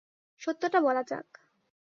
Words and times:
সত্যটা 0.41 0.79
বলা 0.81 1.03
যাক। 1.03 1.27